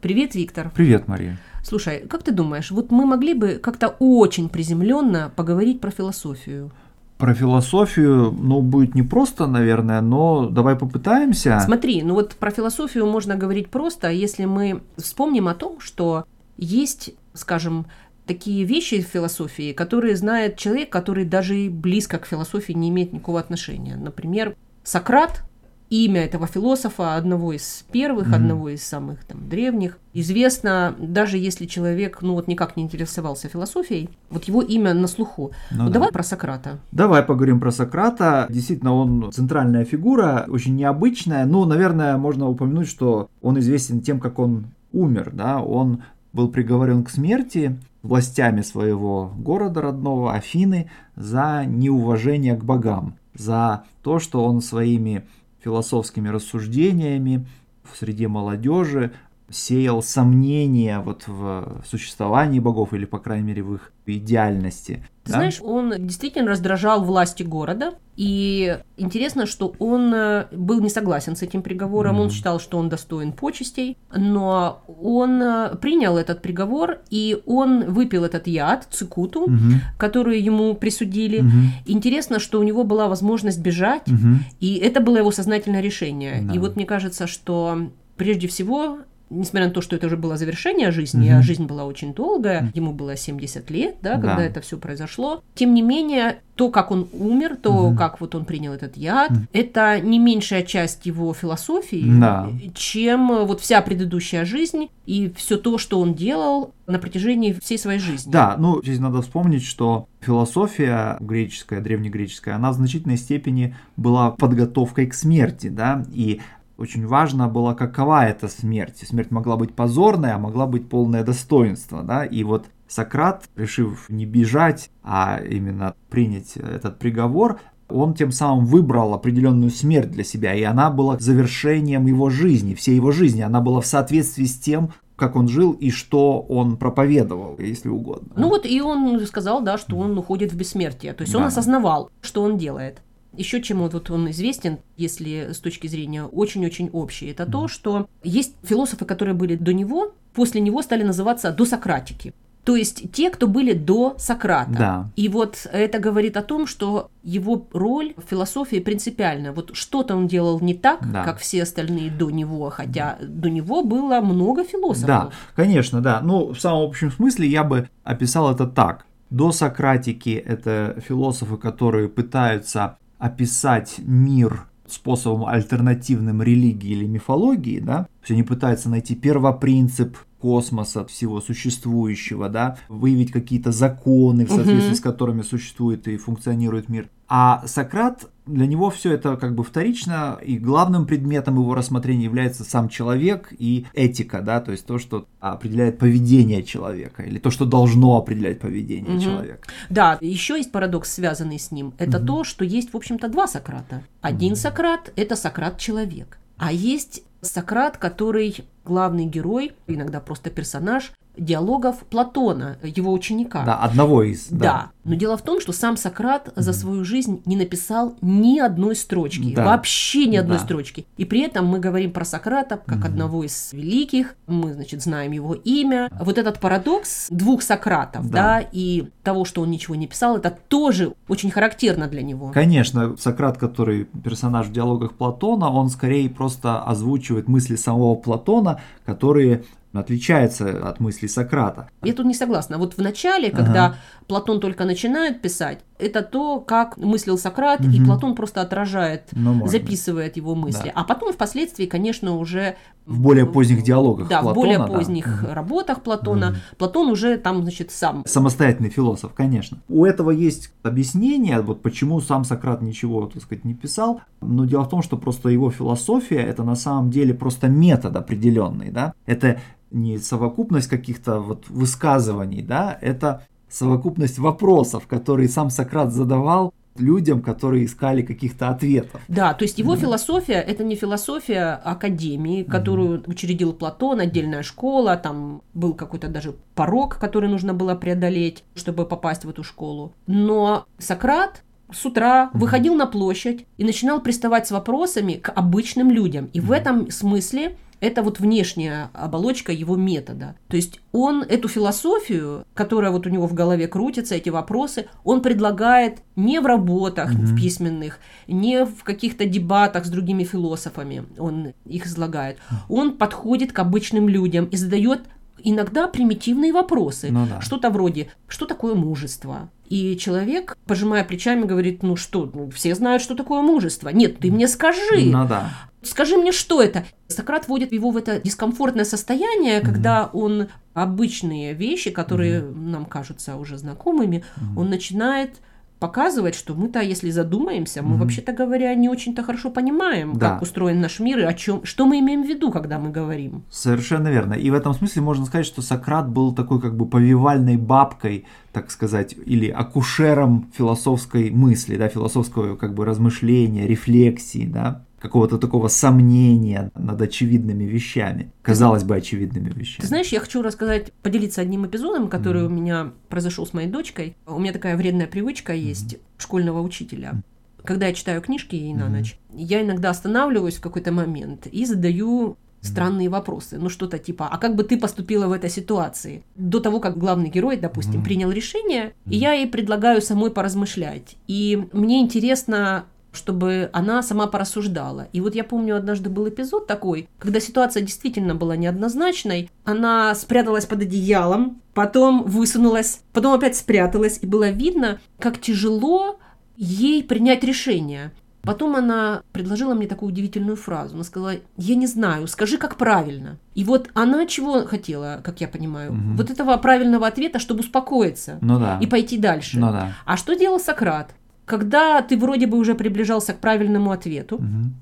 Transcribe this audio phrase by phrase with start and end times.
[0.00, 0.70] Привет, Виктор.
[0.74, 1.38] Привет, Мария.
[1.64, 6.70] Слушай, как ты думаешь, вот мы могли бы как-то очень приземленно поговорить про философию?
[7.18, 11.58] Про философию, ну, будет непросто, наверное, но давай попытаемся.
[11.64, 16.24] Смотри, ну вот про философию можно говорить просто, если мы вспомним о том, что
[16.56, 17.86] есть, скажем,
[18.24, 23.12] такие вещи в философии, которые знает человек, который даже и близко к философии не имеет
[23.12, 23.96] никакого отношения.
[23.96, 24.54] Например,
[24.84, 25.42] Сократ
[25.90, 28.34] имя этого философа, одного из первых, mm-hmm.
[28.34, 34.10] одного из самых там, древних, известно, даже если человек ну, вот, никак не интересовался философией,
[34.30, 35.52] вот его имя на слуху.
[35.70, 35.94] Ну, вот да.
[35.94, 36.78] Давай про Сократа.
[36.92, 38.46] Давай поговорим про Сократа.
[38.50, 41.44] Действительно, он центральная фигура, очень необычная.
[41.46, 45.30] Ну, наверное, можно упомянуть, что он известен тем, как он умер.
[45.32, 45.60] Да?
[45.60, 46.02] Он
[46.32, 54.18] был приговорен к смерти властями своего города родного, Афины, за неуважение к богам, за то,
[54.18, 55.24] что он своими
[55.62, 57.46] философскими рассуждениями
[57.82, 59.12] в среде молодежи
[59.50, 65.06] сеял сомнения вот в существовании богов или, по крайней мере, в их идеальности.
[65.28, 65.38] Ты да?
[65.40, 71.42] знаешь, он действительно раздражал власти города, и интересно, что он э, был не согласен с
[71.42, 72.22] этим приговором, mm-hmm.
[72.22, 78.24] он считал, что он достоин почестей, но он э, принял этот приговор, и он выпил
[78.24, 79.74] этот яд, цикуту, mm-hmm.
[79.98, 81.42] который ему присудили.
[81.42, 81.66] Mm-hmm.
[81.84, 84.36] Интересно, что у него была возможность бежать, mm-hmm.
[84.60, 86.40] и это было его сознательное решение.
[86.40, 86.54] Yeah.
[86.54, 90.90] И вот мне кажется, что прежде всего несмотря на то, что это уже было завершение
[90.90, 91.38] жизни, mm-hmm.
[91.38, 94.44] а жизнь была очень долгая, ему было 70 лет, да, когда да.
[94.44, 95.42] это все произошло.
[95.54, 97.96] Тем не менее, то, как он умер, то, mm-hmm.
[97.96, 99.46] как вот он принял этот яд, mm-hmm.
[99.52, 102.48] это не меньшая часть его философии, да.
[102.74, 107.98] чем вот вся предыдущая жизнь и все то, что он делал на протяжении всей своей
[108.00, 108.30] жизни.
[108.30, 115.06] Да, ну здесь надо вспомнить, что философия греческая, древнегреческая, она в значительной степени была подготовкой
[115.06, 116.40] к смерти, да, и
[116.78, 119.04] очень важно было, какова эта смерть.
[119.06, 122.02] Смерть могла быть позорная, а могла быть полное достоинство.
[122.02, 122.24] Да?
[122.24, 129.12] И вот Сократ, решив не бежать, а именно принять этот приговор, он тем самым выбрал
[129.12, 133.40] определенную смерть для себя, и она была завершением его жизни, всей его жизни.
[133.40, 138.28] Она была в соответствии с тем, как он жил и что он проповедовал, если угодно.
[138.36, 141.12] Ну вот и он сказал, да, что он уходит в бессмертие.
[141.12, 141.40] То есть да.
[141.40, 143.02] он осознавал, что он делает.
[143.38, 148.54] Еще чем вот он известен, если с точки зрения очень-очень общей, это то, что есть
[148.64, 152.34] философы, которые были до него, после него стали называться досократики.
[152.64, 154.72] То есть те, кто были до Сократа.
[154.72, 155.10] Да.
[155.16, 159.52] И вот это говорит о том, что его роль в философии принципиальна.
[159.52, 161.24] Вот что-то он делал не так, да.
[161.24, 165.06] как все остальные до него, хотя до него было много философов.
[165.06, 166.20] Да, конечно, да.
[166.20, 169.06] Ну, в самом общем смысле я бы описал это так.
[169.30, 178.08] До Сократики это философы, которые пытаются описать мир способом альтернативным религии или мифологии, да, то
[178.22, 184.96] есть они пытаются найти первопринцип космоса, всего существующего, да, выявить какие-то законы, в соответствии угу.
[184.96, 187.08] с которыми существует и функционирует мир.
[187.30, 192.64] А Сократ, для него все это как бы вторично, и главным предметом его рассмотрения является
[192.64, 197.66] сам человек и этика, да, то есть то, что определяет поведение человека, или то, что
[197.66, 199.22] должно определять поведение угу.
[199.22, 199.68] человека.
[199.90, 202.26] Да, еще есть парадокс, связанный с ним, это угу.
[202.26, 204.02] то, что есть, в общем-то, два Сократа.
[204.22, 204.60] Один угу.
[204.60, 213.12] Сократ– это Сократ-человек, а есть Сократ, который главный герой, иногда просто персонаж, диалогов Платона, его
[213.12, 213.64] ученика.
[213.64, 214.48] Да, одного из.
[214.48, 214.58] Да.
[214.58, 214.90] да.
[215.04, 219.54] Но дело в том, что сам Сократ за свою жизнь не написал ни одной строчки.
[219.54, 219.64] Да.
[219.64, 220.64] Вообще ни одной да.
[220.64, 221.06] строчки.
[221.16, 224.34] И при этом мы говорим про Сократа как mm одного из великих.
[224.46, 226.10] Мы, значит, знаем его имя.
[226.20, 228.60] Вот этот парадокс двух Сократов, да.
[228.60, 232.50] да, и того, что он ничего не писал, это тоже очень характерно для него.
[232.52, 239.64] Конечно, Сократ, который персонаж в диалогах Платона, он скорее просто озвучивает мысли самого Платона, которые
[239.92, 241.88] отличается от мыслей Сократа.
[242.02, 242.78] Я тут не согласна.
[242.78, 243.96] Вот в начале, когда ага.
[244.26, 247.90] Платон только начинает писать, это то, как мыслил Сократ, угу.
[247.90, 250.92] и Платон просто отражает, ну, записывает его мысли.
[250.94, 251.02] Да.
[251.02, 252.76] А потом впоследствии, конечно, уже
[253.06, 255.54] в более поздних диалогах да, Платона, в более поздних да.
[255.54, 256.56] работах Платона, угу.
[256.76, 259.78] Платон уже там, значит, сам самостоятельный философ, конечно.
[259.88, 264.20] У этого есть объяснение, вот почему сам Сократ ничего, так сказать, не писал.
[264.40, 268.90] Но дело в том, что просто его философия это на самом деле просто метод определенный,
[268.90, 269.14] да.
[269.26, 269.58] Это
[269.90, 277.84] не совокупность каких-то вот высказываний, да, это совокупность вопросов, которые сам Сократ задавал людям, которые
[277.84, 279.20] искали каких-то ответов.
[279.28, 284.62] Да, то есть его mm философия это не философия академии, которую mm учредил Платон, отдельная
[284.62, 290.12] школа, там был какой-то даже порог, который нужно было преодолеть, чтобы попасть в эту школу.
[290.26, 291.62] Но Сократ
[291.92, 296.46] с утра mm выходил на площадь и начинал приставать с вопросами к обычным людям.
[296.52, 300.56] И mm в этом смысле это вот внешняя оболочка его метода.
[300.68, 305.42] То есть он эту философию, которая вот у него в голове крутится, эти вопросы, он
[305.42, 307.44] предлагает не в работах, mm-hmm.
[307.44, 312.58] в письменных, не в каких-то дебатах с другими философами, он их излагает.
[312.88, 315.22] Он подходит к обычным людям и задает
[315.62, 317.30] иногда примитивные вопросы.
[317.30, 317.60] Ну, да.
[317.60, 319.70] Что-то вроде, что такое мужество?
[319.86, 324.10] И человек, пожимая плечами, говорит, ну что, ну, все знают, что такое мужество.
[324.10, 325.24] Нет, ты мне скажи.
[325.24, 325.70] Ну да.
[326.02, 327.04] Скажи мне, что это?
[327.26, 329.84] Сократ вводит его в это дискомфортное состояние, mm-hmm.
[329.84, 332.76] когда он обычные вещи, которые mm-hmm.
[332.76, 334.78] нам кажутся уже знакомыми, mm-hmm.
[334.78, 335.56] он начинает
[335.98, 338.18] показывать, что мы-то, если задумаемся, мы mm-hmm.
[338.18, 340.50] вообще-то говоря не очень-то хорошо понимаем, да.
[340.50, 343.64] как устроен наш мир и о чем, что мы имеем в виду, когда мы говорим.
[343.70, 344.54] Совершенно верно.
[344.54, 348.90] И в этом смысле можно сказать, что Сократ был такой как бы повивальной бабкой, так
[348.90, 356.90] сказать, или акушером философской мысли, да, философского как бы размышления, рефлексии, да какого-то такого сомнения
[356.94, 360.02] над очевидными вещами, казалось бы, очевидными вещами.
[360.02, 362.66] Ты знаешь, я хочу рассказать, поделиться одним эпизодом, который mm-hmm.
[362.66, 364.36] у меня произошел с моей дочкой.
[364.46, 366.20] У меня такая вредная привычка есть mm-hmm.
[366.38, 367.42] школьного учителя.
[367.84, 369.62] Когда я читаю книжки ей на ночь, mm-hmm.
[369.62, 373.76] я иногда останавливаюсь в какой-то момент и задаю странные вопросы.
[373.78, 376.44] Ну, что-то типа, а как бы ты поступила в этой ситуации?
[376.54, 378.24] До того, как главный герой, допустим, mm-hmm.
[378.24, 379.30] принял решение, mm-hmm.
[379.30, 381.36] и я ей предлагаю самой поразмышлять.
[381.48, 385.28] И мне интересно чтобы она сама порассуждала.
[385.32, 389.70] И вот я помню, однажды был эпизод такой, когда ситуация действительно была неоднозначной.
[389.84, 396.38] Она спряталась под одеялом, потом высунулась, потом опять спряталась, и было видно, как тяжело
[396.76, 398.32] ей принять решение.
[398.62, 401.14] Потом она предложила мне такую удивительную фразу.
[401.14, 403.56] Она сказала, я не знаю, скажи, как правильно.
[403.74, 406.12] И вот она чего хотела, как я понимаю?
[406.12, 406.36] Угу.
[406.36, 408.98] Вот этого правильного ответа, чтобы успокоиться ну да.
[409.00, 409.78] и пойти дальше.
[409.78, 410.12] Ну да.
[410.26, 411.34] А что делал Сократ?
[411.68, 414.92] Когда ты вроде бы уже приближался к правильному ответу, угу.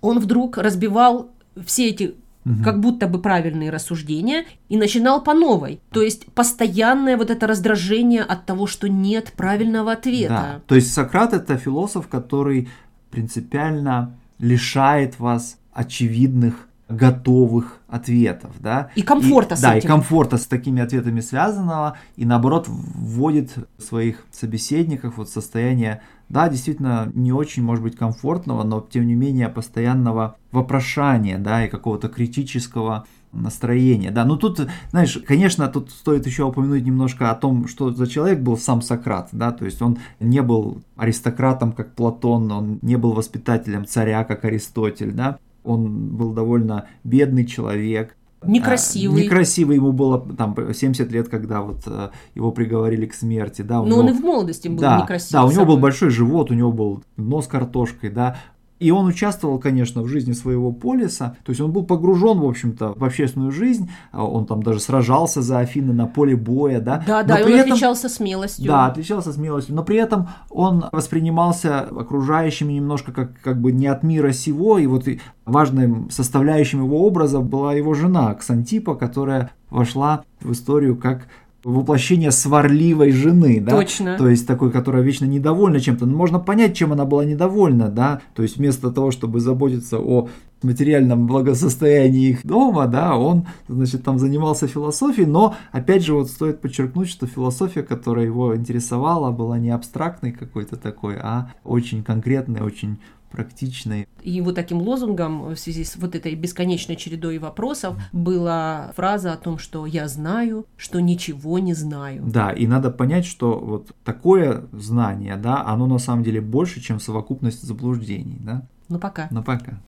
[0.00, 1.30] он вдруг разбивал
[1.64, 2.64] все эти угу.
[2.64, 5.80] как будто бы правильные рассуждения и начинал по новой.
[5.90, 10.28] То есть постоянное вот это раздражение от того, что нет правильного ответа.
[10.28, 10.60] Да.
[10.66, 12.68] То есть Сократ это философ, который
[13.10, 18.90] принципиально лишает вас очевидных готовых ответов, да.
[18.94, 19.86] И комфорта и, с да, этим.
[19.86, 26.48] и комфорта с такими ответами связанного, и наоборот вводит своих собеседников вот в состояние, да,
[26.48, 32.08] действительно не очень, может быть, комфортного, но тем не менее постоянного вопрошания, да, и какого-то
[32.08, 34.60] критического настроения, да, ну тут,
[34.90, 39.30] знаешь, конечно, тут стоит еще упомянуть немножко о том, что за человек был сам Сократ,
[39.32, 44.44] да, то есть он не был аристократом, как Платон, он не был воспитателем царя, как
[44.44, 48.16] Аристотель, да, он был довольно бедный человек.
[48.46, 49.22] Некрасивый.
[49.22, 53.80] А, некрасивый ему было там 70 лет, когда вот а, его приговорили к смерти, да.
[53.80, 55.32] Но него, он и в молодости был да, некрасивый.
[55.40, 58.36] Да, у него был большой живот, у него был нос картошкой, да.
[58.84, 62.92] И он участвовал, конечно, в жизни своего полиса, то есть он был погружен, в общем-то,
[62.94, 67.02] в общественную жизнь, а он там даже сражался за Афины на поле боя, да.
[67.06, 68.66] Да, но да, и он этом, отличался смелостью.
[68.66, 74.02] Да, отличался смелостью, но при этом он воспринимался окружающими немножко как, как бы не от
[74.02, 75.06] мира сего, и вот
[75.46, 81.26] важным составляющим его образа была его жена Ксантипа, которая вошла в историю как
[81.64, 83.72] воплощение сварливой жены, да?
[83.72, 84.16] Точно.
[84.16, 86.06] То есть такой, которая вечно недовольна чем-то.
[86.06, 88.20] Ну, можно понять, чем она была недовольна, да?
[88.34, 90.28] То есть вместо того, чтобы заботиться о
[90.62, 96.60] материальном благосостоянии их дома, да, он, значит, там занимался философией, но, опять же, вот стоит
[96.60, 102.98] подчеркнуть, что философия, которая его интересовала, была не абстрактной какой-то такой, а очень конкретной, очень
[103.34, 104.06] практичной.
[104.22, 109.36] И вот таким лозунгом в связи с вот этой бесконечной чередой вопросов была фраза о
[109.36, 112.22] том, что я знаю, что ничего не знаю.
[112.26, 117.00] Да, и надо понять, что вот такое знание, да, оно на самом деле больше, чем
[117.00, 118.66] совокупность заблуждений, да.
[118.88, 119.28] Ну пока.
[119.30, 119.80] Ну пока.